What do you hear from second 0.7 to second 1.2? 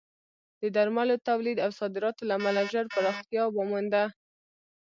درملو